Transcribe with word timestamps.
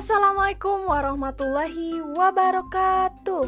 Assalamualaikum 0.00 0.88
warahmatullahi 0.88 2.00
wabarakatuh. 2.16 3.44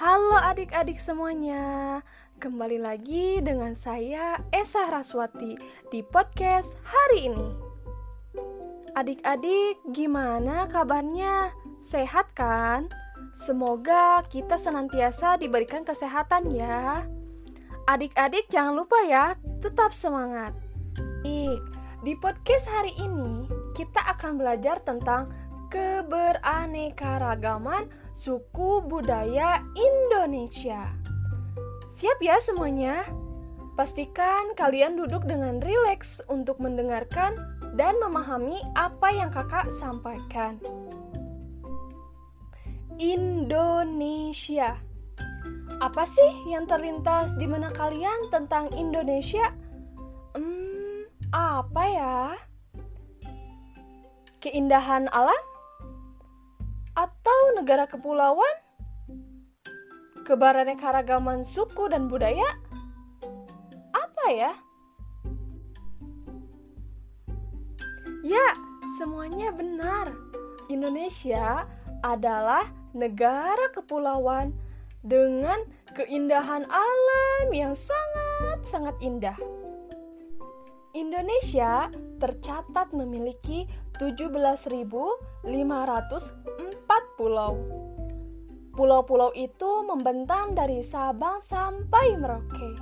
Halo 0.00 0.36
adik-adik 0.40 0.96
semuanya. 0.96 2.00
Kembali 2.40 2.80
lagi 2.80 3.44
dengan 3.44 3.76
saya 3.76 4.40
Esa 4.48 4.88
Raswati 4.88 5.60
di 5.92 6.00
podcast 6.00 6.80
hari 6.88 7.28
ini. 7.28 7.52
Adik-adik, 8.96 9.84
gimana 9.92 10.72
kabarnya? 10.72 11.52
Sehat 11.84 12.32
kan? 12.32 12.88
Semoga 13.36 14.24
kita 14.32 14.56
senantiasa 14.56 15.36
diberikan 15.36 15.84
kesehatan 15.84 16.48
ya. 16.48 17.04
Adik-adik 17.84 18.48
jangan 18.48 18.72
lupa 18.72 19.04
ya, 19.04 19.36
tetap 19.60 19.92
semangat. 19.92 20.56
Di 22.00 22.14
podcast 22.24 22.72
hari 22.72 22.96
ini 22.96 23.52
kita 23.76 24.00
akan 24.16 24.40
belajar 24.40 24.80
tentang 24.80 25.28
keberaneka-ragaman 25.68 27.92
suku 28.16 28.80
budaya 28.88 29.60
Indonesia. 29.76 30.88
Siap 31.92 32.16
ya 32.24 32.40
semuanya? 32.40 33.04
Pastikan 33.76 34.56
kalian 34.56 34.96
duduk 34.96 35.28
dengan 35.28 35.60
rileks 35.60 36.24
untuk 36.32 36.56
mendengarkan 36.56 37.36
dan 37.76 38.00
memahami 38.00 38.56
apa 38.72 39.12
yang 39.12 39.28
kakak 39.28 39.68
sampaikan. 39.68 40.56
Indonesia. 42.96 44.80
Apa 45.84 46.08
sih 46.08 46.32
yang 46.48 46.64
terlintas 46.64 47.36
di 47.36 47.44
mana 47.44 47.68
kalian 47.68 48.32
tentang 48.32 48.72
Indonesia? 48.72 49.52
Hmm, 50.32 51.04
apa 51.36 51.84
ya? 51.84 52.32
Keindahan 54.46 55.10
alam, 55.10 55.42
atau 56.94 57.40
negara 57.58 57.90
kepulauan, 57.90 58.56
keberaneka-ragaman 60.22 61.42
suku 61.42 61.90
dan 61.90 62.06
budaya? 62.06 62.46
Apa 63.90 64.24
ya? 64.30 64.52
Ya, 68.22 68.48
semuanya 69.02 69.50
benar. 69.50 70.14
Indonesia 70.70 71.66
adalah 72.06 72.70
negara 72.94 73.66
kepulauan 73.74 74.54
dengan 75.02 75.58
keindahan 75.94 76.62
alam 76.70 77.46
yang 77.50 77.74
sangat-sangat 77.74 78.94
indah. 79.02 79.38
Indonesia 80.96 81.92
tercatat 82.18 82.88
memiliki 82.96 83.68
17.504 83.96 85.48
pulau. 87.16 87.52
Pulau-pulau 88.76 89.32
itu 89.32 89.70
membentang 89.88 90.52
dari 90.52 90.84
Sabang 90.84 91.40
sampai 91.40 92.12
Merauke. 92.20 92.76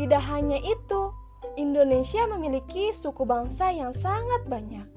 Tidak 0.00 0.22
hanya 0.32 0.56
itu, 0.56 1.12
Indonesia 1.60 2.24
memiliki 2.24 2.96
suku 2.96 3.28
bangsa 3.28 3.68
yang 3.76 3.92
sangat 3.92 4.48
banyak. 4.48 4.88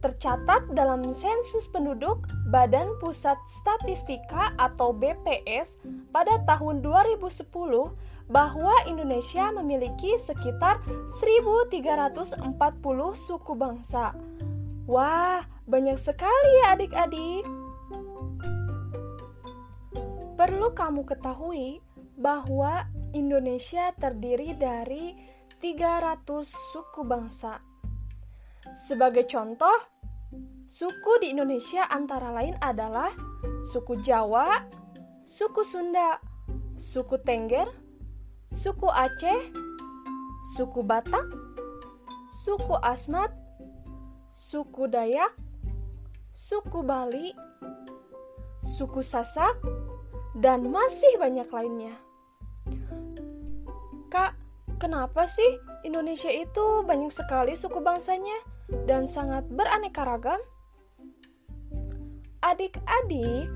Tercatat 0.00 0.72
dalam 0.72 1.04
sensus 1.12 1.68
penduduk 1.68 2.24
Badan 2.48 2.96
Pusat 3.04 3.36
Statistika 3.44 4.56
atau 4.56 4.96
BPS 4.96 5.76
pada 6.08 6.40
tahun 6.48 6.80
2010 6.80 7.44
bahwa 8.26 8.74
Indonesia 8.90 9.54
memiliki 9.54 10.18
sekitar 10.18 10.82
1340 11.22 12.42
suku 13.14 13.52
bangsa. 13.54 14.14
Wah, 14.86 15.42
banyak 15.66 15.98
sekali 15.98 16.50
ya 16.62 16.78
adik-adik. 16.78 17.44
Perlu 20.36 20.68
kamu 20.74 21.02
ketahui 21.06 21.80
bahwa 22.18 22.86
Indonesia 23.16 23.90
terdiri 23.96 24.54
dari 24.58 25.14
300 25.58 26.22
suku 26.44 27.02
bangsa. 27.02 27.58
Sebagai 28.76 29.24
contoh, 29.30 29.78
suku 30.66 31.22
di 31.22 31.32
Indonesia 31.32 31.86
antara 31.88 32.34
lain 32.34 32.58
adalah 32.60 33.08
suku 33.72 34.02
Jawa, 34.02 34.66
suku 35.24 35.62
Sunda, 35.64 36.18
suku 36.76 37.16
Tengger, 37.24 37.85
suku 38.56 38.88
Aceh, 38.88 39.52
suku 40.56 40.80
Batak, 40.80 41.28
suku 42.32 42.72
Asmat, 42.80 43.28
suku 44.32 44.88
Dayak, 44.88 45.28
suku 46.32 46.80
Bali, 46.80 47.36
suku 48.64 49.04
Sasak, 49.04 49.60
dan 50.40 50.72
masih 50.72 51.20
banyak 51.20 51.44
lainnya. 51.52 51.92
Kak, 54.08 54.32
kenapa 54.80 55.28
sih 55.28 55.60
Indonesia 55.84 56.32
itu 56.32 56.80
banyak 56.80 57.12
sekali 57.12 57.52
suku 57.52 57.84
bangsanya 57.84 58.40
dan 58.88 59.04
sangat 59.04 59.44
beraneka 59.52 60.00
ragam? 60.08 60.40
Adik-adik, 62.40 63.52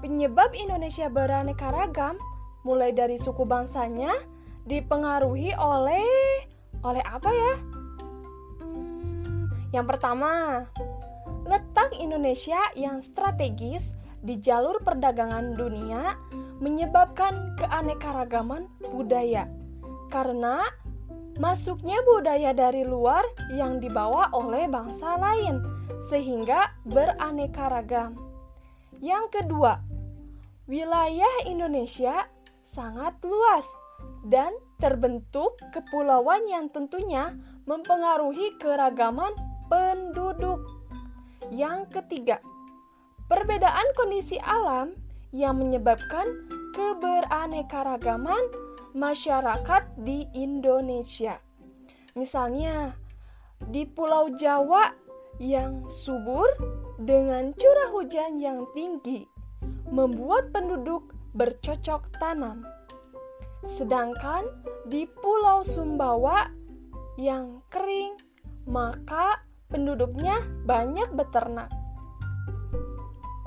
penyebab 0.00 0.56
Indonesia 0.56 1.12
beraneka 1.12 1.68
ragam 1.68 2.16
mulai 2.64 2.96
dari 2.96 3.20
suku 3.20 3.44
bangsanya 3.44 4.37
dipengaruhi 4.68 5.56
oleh 5.56 6.04
oleh 6.84 7.02
apa 7.08 7.30
ya? 7.32 7.54
Hmm, 8.60 9.48
yang 9.72 9.88
pertama, 9.88 10.62
letak 11.48 11.96
Indonesia 11.96 12.60
yang 12.76 13.00
strategis 13.00 13.96
di 14.20 14.36
jalur 14.36 14.78
perdagangan 14.84 15.56
dunia 15.56 16.14
menyebabkan 16.60 17.56
keanekaragaman 17.56 18.68
budaya 18.92 19.48
karena 20.12 20.62
masuknya 21.38 22.02
budaya 22.04 22.50
dari 22.50 22.82
luar 22.82 23.22
yang 23.54 23.78
dibawa 23.78 24.28
oleh 24.34 24.66
bangsa 24.66 25.16
lain 25.16 25.62
sehingga 26.10 26.74
beraneka 26.84 27.70
ragam. 27.70 28.18
Yang 28.98 29.42
kedua, 29.42 29.78
wilayah 30.66 31.46
Indonesia 31.46 32.26
sangat 32.66 33.14
luas 33.22 33.70
dan 34.26 34.50
terbentuk 34.82 35.54
kepulauan 35.70 36.46
yang 36.50 36.66
tentunya 36.70 37.34
mempengaruhi 37.66 38.58
keragaman 38.58 39.30
penduduk. 39.70 40.64
Yang 41.52 42.00
ketiga, 42.00 42.42
perbedaan 43.30 43.88
kondisi 43.94 44.40
alam 44.42 44.96
yang 45.30 45.60
menyebabkan 45.60 46.26
keberaneka-ragaman 46.72 48.40
masyarakat 48.96 49.82
di 50.00 50.24
Indonesia. 50.32 51.36
Misalnya, 52.16 52.96
di 53.68 53.84
Pulau 53.84 54.32
Jawa 54.38 54.94
yang 55.38 55.86
subur 55.86 56.46
dengan 56.98 57.54
curah 57.54 57.90
hujan 57.94 58.42
yang 58.42 58.66
tinggi 58.74 59.26
membuat 59.90 60.50
penduduk 60.50 61.14
bercocok 61.34 62.10
tanam. 62.18 62.66
Sedangkan 63.66 64.46
di 64.86 65.04
Pulau 65.04 65.66
Sumbawa 65.66 66.46
yang 67.18 67.58
kering, 67.68 68.14
maka 68.70 69.42
penduduknya 69.66 70.38
banyak 70.64 71.10
beternak. 71.12 71.68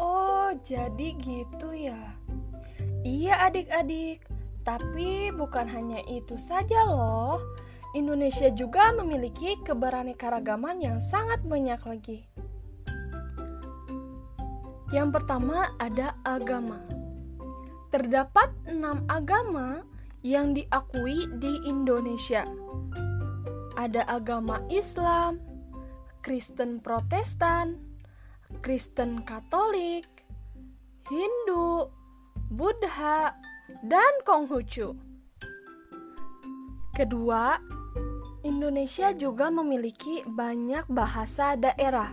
Oh, 0.02 0.52
jadi 0.60 1.16
gitu 1.22 1.72
ya. 1.72 2.00
Iya 3.06 3.50
adik-adik, 3.50 4.26
tapi 4.62 5.32
bukan 5.34 5.66
hanya 5.70 6.02
itu 6.06 6.38
saja 6.38 6.86
loh. 6.86 7.42
Indonesia 7.92 8.48
juga 8.56 8.96
memiliki 8.96 9.60
keberaneka-ragaman 9.68 10.80
yang 10.80 10.98
sangat 11.04 11.44
banyak 11.44 11.82
lagi. 11.84 12.20
Yang 14.92 15.10
pertama 15.20 15.72
ada 15.80 16.16
agama. 16.24 16.80
Terdapat 17.92 18.52
enam 18.68 19.04
agama 19.12 19.84
yang 20.22 20.54
diakui 20.54 21.26
di 21.42 21.54
Indonesia. 21.66 22.46
Ada 23.78 24.06
agama 24.10 24.62
Islam, 24.70 25.42
Kristen 26.22 26.78
Protestan, 26.82 27.78
Kristen 28.62 29.26
Katolik, 29.26 30.06
Hindu, 31.10 31.90
Buddha, 32.54 33.34
dan 33.88 34.14
Konghucu. 34.28 34.94
Kedua, 36.92 37.56
Indonesia 38.44 39.14
juga 39.14 39.48
memiliki 39.54 40.26
banyak 40.26 40.90
bahasa 40.90 41.56
daerah. 41.56 42.12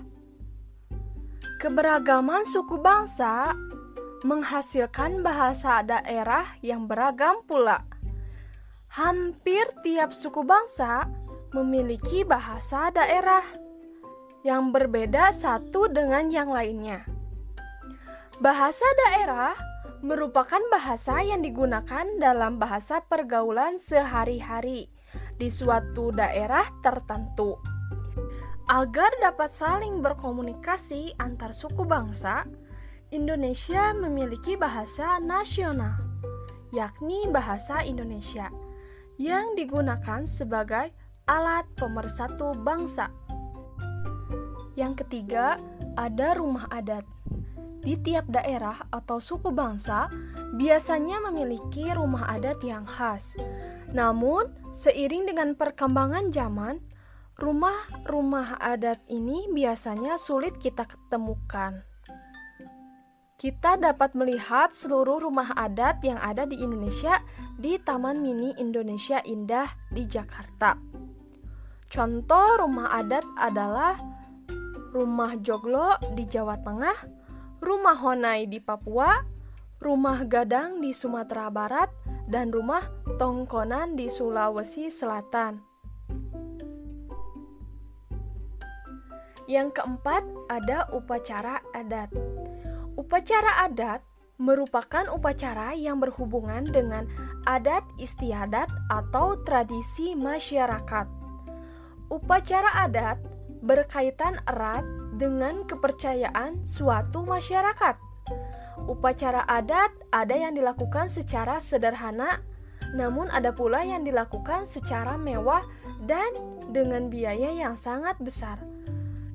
Keberagaman 1.58 2.46
suku 2.46 2.78
bangsa 2.78 3.50
menghasilkan 4.22 5.24
bahasa 5.26 5.82
daerah 5.82 6.46
yang 6.62 6.86
beragam 6.86 7.42
pula. 7.48 7.87
Hampir 8.88 9.68
tiap 9.84 10.16
suku 10.16 10.40
bangsa 10.48 11.04
memiliki 11.52 12.24
bahasa 12.24 12.88
daerah. 12.88 13.44
yang 14.46 14.70
berbeda 14.70 15.34
satu 15.34 15.90
dengan 15.90 16.30
yang 16.30 16.48
lainnya. 16.48 17.02
Bahasa 18.38 18.86
daerah 19.04 19.52
merupakan 20.00 20.62
bahasa 20.70 21.18
yang 21.20 21.42
digunakan 21.42 22.06
dalam 22.22 22.56
bahasa 22.56 23.02
pergaulan 23.02 23.76
sehari-hari 23.82 24.86
di 25.36 25.50
suatu 25.50 26.14
daerah 26.14 26.64
tertentu. 26.86 27.58
Agar 28.70 29.10
dapat 29.18 29.50
saling 29.50 30.06
berkomunikasi 30.06 31.18
antar 31.18 31.50
suku 31.50 31.82
bangsa, 31.82 32.46
Indonesia 33.10 33.90
memiliki 33.90 34.54
bahasa 34.54 35.18
nasional, 35.18 35.98
yakni 36.70 37.26
bahasa 37.32 37.82
Indonesia, 37.82 38.52
yang 39.18 39.58
digunakan 39.58 40.22
sebagai 40.24 40.94
alat 41.26 41.66
pemersatu 41.74 42.54
bangsa. 42.54 43.10
Yang 44.78 45.04
ketiga, 45.04 45.58
ada 45.98 46.38
rumah 46.38 46.70
adat. 46.70 47.02
Di 47.82 47.98
tiap 47.98 48.30
daerah 48.30 48.78
atau 48.94 49.18
suku 49.18 49.50
bangsa 49.50 50.06
biasanya 50.54 51.18
memiliki 51.30 51.90
rumah 51.90 52.30
adat 52.30 52.62
yang 52.62 52.86
khas. 52.86 53.34
Namun, 53.90 54.54
seiring 54.70 55.26
dengan 55.26 55.58
perkembangan 55.58 56.30
zaman, 56.30 56.78
rumah-rumah 57.38 58.58
adat 58.62 59.02
ini 59.10 59.50
biasanya 59.50 60.14
sulit 60.14 60.58
kita 60.62 60.86
ketemukan. 60.86 61.82
Kita 63.38 63.78
dapat 63.78 64.18
melihat 64.18 64.74
seluruh 64.74 65.22
rumah 65.22 65.54
adat 65.54 66.02
yang 66.02 66.18
ada 66.18 66.42
di 66.42 66.58
Indonesia 66.58 67.22
di 67.54 67.78
Taman 67.78 68.18
Mini 68.18 68.50
Indonesia 68.58 69.22
Indah 69.22 69.70
di 69.94 70.02
Jakarta. 70.02 70.74
Contoh 71.86 72.58
rumah 72.58 72.90
adat 72.98 73.22
adalah 73.38 73.94
Rumah 74.90 75.38
Joglo 75.38 75.94
di 76.18 76.26
Jawa 76.26 76.58
Tengah, 76.66 76.98
Rumah 77.62 77.96
Honai 78.02 78.50
di 78.50 78.58
Papua, 78.58 79.22
Rumah 79.78 80.26
Gadang 80.26 80.82
di 80.82 80.90
Sumatera 80.90 81.46
Barat, 81.46 81.94
dan 82.26 82.50
Rumah 82.50 83.14
Tongkonan 83.22 83.94
di 83.94 84.10
Sulawesi 84.10 84.90
Selatan. 84.90 85.62
Yang 89.46 89.78
keempat, 89.78 90.26
ada 90.50 90.90
upacara 90.90 91.62
adat. 91.70 92.10
Upacara 93.08 93.64
adat 93.64 94.04
merupakan 94.36 95.08
upacara 95.08 95.72
yang 95.72 95.96
berhubungan 95.96 96.68
dengan 96.68 97.08
adat 97.48 97.80
istiadat 97.96 98.68
atau 98.92 99.32
tradisi 99.48 100.12
masyarakat. 100.12 101.08
Upacara 102.12 102.84
adat 102.84 103.16
berkaitan 103.64 104.36
erat 104.44 104.84
dengan 105.16 105.64
kepercayaan 105.64 106.60
suatu 106.68 107.24
masyarakat. 107.24 107.96
Upacara 108.84 109.40
adat 109.48 109.88
ada 110.12 110.36
yang 110.36 110.52
dilakukan 110.52 111.08
secara 111.08 111.64
sederhana, 111.64 112.44
namun 112.92 113.32
ada 113.32 113.56
pula 113.56 113.88
yang 113.88 114.04
dilakukan 114.04 114.68
secara 114.68 115.16
mewah 115.16 115.64
dan 116.04 116.28
dengan 116.76 117.08
biaya 117.08 117.56
yang 117.56 117.72
sangat 117.72 118.20
besar. 118.20 118.60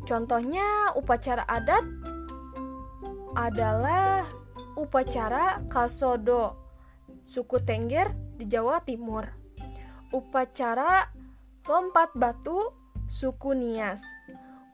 Contohnya 0.06 0.94
upacara 0.94 1.42
adat 1.50 2.13
adalah 3.34 4.30
upacara 4.78 5.66
Kasodo, 5.66 6.54
suku 7.26 7.58
Tengger 7.66 8.14
di 8.38 8.46
Jawa 8.46 8.82
Timur. 8.86 9.26
Upacara 10.14 11.10
lompat 11.66 12.14
batu, 12.14 12.62
suku 13.10 13.58
Nias. 13.58 14.06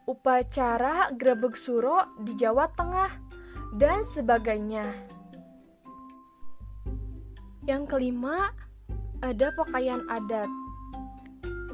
Upacara 0.04 1.14
grebek 1.16 1.56
suro 1.56 2.20
di 2.20 2.36
Jawa 2.36 2.68
Tengah 2.76 3.12
dan 3.80 4.04
sebagainya. 4.04 4.92
Yang 7.64 7.84
kelima, 7.88 8.52
ada 9.22 9.54
pakaian 9.56 10.04
adat. 10.10 10.50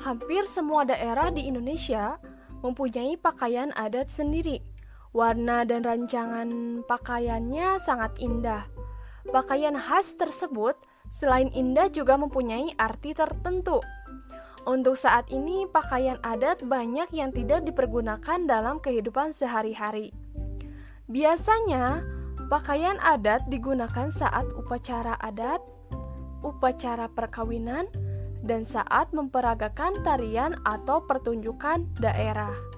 Hampir 0.04 0.46
semua 0.46 0.86
daerah 0.86 1.32
di 1.32 1.48
Indonesia 1.48 2.20
mempunyai 2.62 3.16
pakaian 3.18 3.72
adat 3.74 4.12
sendiri. 4.12 4.75
Warna 5.16 5.64
dan 5.64 5.88
rancangan 5.88 6.84
pakaiannya 6.84 7.80
sangat 7.80 8.20
indah. 8.20 8.68
Pakaian 9.32 9.80
khas 9.80 10.20
tersebut 10.20 10.76
selain 11.08 11.48
indah 11.56 11.88
juga 11.88 12.20
mempunyai 12.20 12.76
arti 12.76 13.16
tertentu. 13.16 13.80
Untuk 14.68 15.00
saat 15.00 15.32
ini, 15.32 15.72
pakaian 15.72 16.20
adat 16.20 16.68
banyak 16.68 17.16
yang 17.16 17.32
tidak 17.32 17.64
dipergunakan 17.64 18.44
dalam 18.44 18.84
kehidupan 18.84 19.32
sehari-hari. 19.32 20.12
Biasanya, 21.08 22.04
pakaian 22.52 23.00
adat 23.00 23.48
digunakan 23.48 24.12
saat 24.12 24.52
upacara 24.52 25.16
adat, 25.24 25.64
upacara 26.44 27.08
perkawinan, 27.08 27.88
dan 28.44 28.68
saat 28.68 29.16
memperagakan 29.16 29.96
tarian 30.04 30.60
atau 30.68 31.08
pertunjukan 31.08 31.88
daerah. 32.04 32.75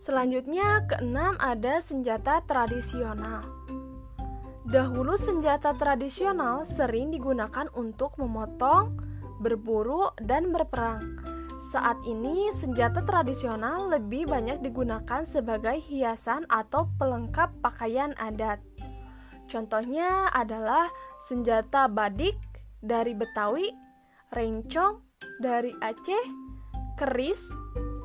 Selanjutnya, 0.00 0.88
keenam 0.88 1.36
ada 1.36 1.76
senjata 1.76 2.40
tradisional. 2.48 3.44
Dahulu 4.64 5.20
senjata 5.20 5.76
tradisional 5.76 6.64
sering 6.64 7.12
digunakan 7.12 7.68
untuk 7.76 8.16
memotong, 8.16 8.96
berburu, 9.44 10.08
dan 10.24 10.56
berperang. 10.56 11.20
Saat 11.60 12.00
ini, 12.08 12.48
senjata 12.48 13.04
tradisional 13.04 13.92
lebih 13.92 14.24
banyak 14.24 14.64
digunakan 14.64 15.20
sebagai 15.20 15.76
hiasan 15.76 16.48
atau 16.48 16.88
pelengkap 16.96 17.52
pakaian 17.60 18.16
adat. 18.16 18.56
Contohnya 19.52 20.32
adalah 20.32 20.88
senjata 21.20 21.92
badik, 21.92 22.40
dari 22.80 23.12
Betawi, 23.12 23.68
rencong 24.32 25.04
dari 25.44 25.76
Aceh, 25.84 26.24
keris 26.96 27.52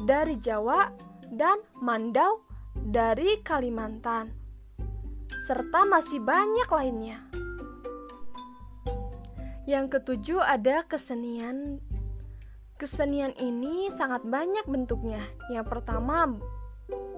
dari 0.04 0.36
Jawa, 0.36 1.05
dan 1.32 1.62
mandau 1.80 2.44
dari 2.76 3.40
Kalimantan, 3.42 4.30
serta 5.48 5.88
masih 5.88 6.22
banyak 6.22 6.70
lainnya. 6.70 7.20
Yang 9.66 9.98
ketujuh 9.98 10.42
ada 10.46 10.86
kesenian. 10.86 11.82
Kesenian 12.78 13.34
ini 13.42 13.90
sangat 13.90 14.22
banyak 14.28 14.68
bentuknya. 14.70 15.24
Yang 15.50 15.66
pertama, 15.74 16.38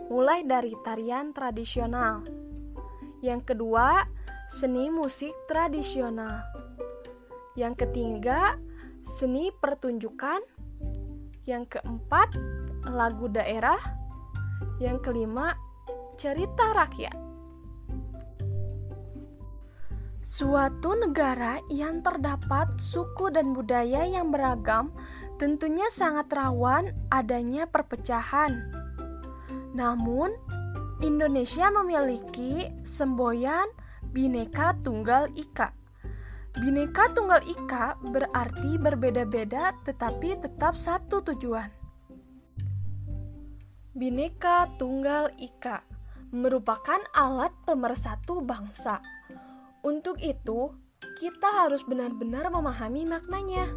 mulai 0.07 0.47
dari 0.47 0.71
tarian 0.85 1.35
tradisional. 1.35 2.23
Yang 3.19 3.51
kedua, 3.51 4.07
seni 4.47 4.87
musik 4.87 5.35
tradisional. 5.51 6.45
Yang 7.59 7.83
ketiga, 7.83 8.55
seni 9.03 9.51
pertunjukan. 9.59 10.39
Yang 11.47 11.79
keempat, 11.79 12.35
lagu 12.91 13.31
daerah. 13.31 13.79
Yang 14.83 15.07
kelima, 15.07 15.55
cerita 16.19 16.75
rakyat. 16.75 17.15
Suatu 20.19 20.91
negara 20.99 21.63
yang 21.71 22.03
terdapat 22.03 22.75
suku 22.75 23.31
dan 23.31 23.55
budaya 23.55 24.03
yang 24.03 24.27
beragam 24.27 24.91
tentunya 25.39 25.87
sangat 25.87 26.27
rawan 26.35 26.91
adanya 27.07 27.63
perpecahan. 27.63 28.67
Namun, 29.71 30.35
Indonesia 30.99 31.71
memiliki 31.71 32.67
semboyan 32.83 33.71
Bhinneka 34.11 34.75
Tunggal 34.83 35.31
Ika 35.31 35.76
Bineka 36.57 37.13
Tunggal 37.13 37.45
Ika 37.45 38.01
berarti 38.01 38.81
berbeda-beda 38.81 39.77
tetapi 39.85 40.41
tetap 40.41 40.73
satu 40.73 41.21
tujuan. 41.21 41.69
Bineka 43.93 44.65
Tunggal 44.81 45.37
Ika 45.37 45.85
merupakan 46.33 46.97
alat 47.13 47.53
pemersatu 47.61 48.41
bangsa. 48.41 48.97
Untuk 49.85 50.17
itu, 50.17 50.73
kita 51.21 51.61
harus 51.61 51.85
benar-benar 51.85 52.49
memahami 52.49 53.05
maknanya. 53.05 53.69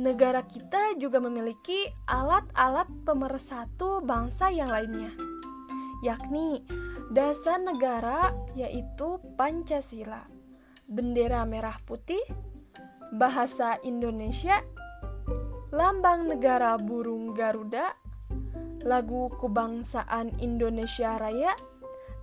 Negara 0.00 0.48
kita 0.48 0.96
juga 0.96 1.20
memiliki 1.20 1.92
alat-alat 2.08 2.88
pemersatu 3.04 4.00
bangsa 4.00 4.48
yang 4.48 4.72
lainnya, 4.72 5.12
yakni 6.00 6.64
dasar 7.12 7.60
negara 7.60 8.32
yaitu 8.56 9.20
Pancasila 9.36 10.37
bendera 10.88 11.44
merah 11.44 11.76
putih, 11.84 12.24
bahasa 13.12 13.76
Indonesia, 13.84 14.64
lambang 15.68 16.32
negara 16.32 16.80
burung 16.80 17.36
Garuda, 17.36 17.92
lagu 18.88 19.28
kebangsaan 19.36 20.32
Indonesia 20.40 21.20
Raya, 21.20 21.52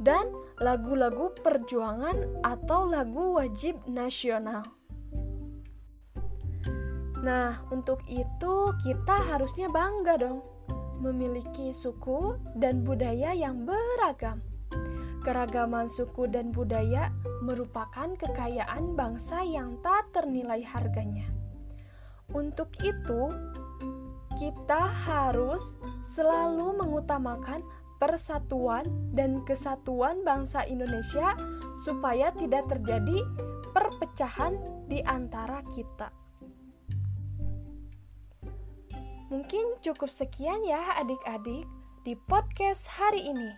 dan 0.01 0.27
lagu-lagu 0.59 1.31
perjuangan 1.39 2.41
atau 2.43 2.89
lagu 2.89 3.37
wajib 3.37 3.79
nasional. 3.85 4.65
Nah, 7.25 7.57
untuk 7.73 8.05
itu 8.05 8.69
kita 8.85 9.17
harusnya 9.33 9.65
bangga 9.69 10.19
dong 10.19 10.45
memiliki 11.01 11.73
suku 11.73 12.37
dan 12.57 12.85
budaya 12.85 13.33
yang 13.33 13.65
beragam. 13.65 14.41
Keragaman 15.25 15.89
suku 15.89 16.29
dan 16.29 16.53
budaya 16.53 17.09
merupakan 17.45 18.09
kekayaan 18.17 18.97
bangsa 18.97 19.45
yang 19.45 19.77
tak 19.85 20.09
ternilai 20.09 20.65
harganya. 20.65 21.29
Untuk 22.33 22.73
itu, 22.81 23.29
kita 24.35 24.89
harus 25.05 25.77
selalu 26.01 26.75
mengutamakan 26.81 27.61
persatuan 28.01 28.83
dan 29.15 29.45
kesatuan 29.47 30.25
bangsa 30.25 30.65
Indonesia 30.67 31.37
supaya 31.85 32.33
tidak 32.35 32.67
terjadi 32.67 33.23
perpecahan 33.71 34.57
di 34.91 34.99
antara 35.05 35.63
kita. 35.71 36.11
Mungkin 39.31 39.81
cukup 39.81 40.11
sekian 40.11 40.61
ya 40.67 41.01
adik-adik 41.01 41.65
di 42.05 42.13
podcast 42.29 42.85
hari 42.93 43.25
ini. 43.25 43.51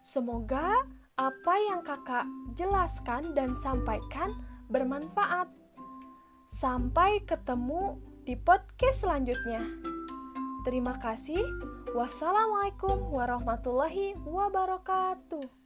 Semoga 0.00 0.86
apa 1.20 1.52
yang 1.68 1.84
kakak 1.84 2.24
jelaskan 2.56 3.36
dan 3.36 3.52
sampaikan 3.52 4.40
bermanfaat. 4.72 5.52
Sampai 6.48 7.20
ketemu 7.28 8.00
di 8.24 8.40
podcast 8.40 9.04
selanjutnya. 9.04 9.60
Terima 10.64 10.96
kasih. 10.96 11.44
Wassalamualaikum 11.92 13.12
warahmatullahi 13.12 14.16
wabarakatuh. 14.24 15.59